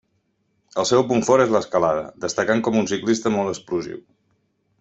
El 0.83 0.87
seu 0.91 1.03
punt 1.11 1.21
fort 1.27 1.45
és 1.45 1.53
l'escalada, 1.57 2.07
destacant 2.25 2.67
com 2.69 2.81
un 2.83 2.91
ciclista 2.95 3.37
molt 3.37 3.55
explosiu. 3.55 4.05